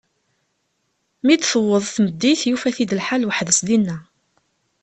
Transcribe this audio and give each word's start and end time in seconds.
Mi 1.25 1.35
d-tewweḍ 1.35 1.83
tmeddit, 1.95 2.41
yufa-t-id 2.49 2.91
lḥal 2.99 3.23
weḥd-s 3.27 3.59
dinna. 3.67 3.97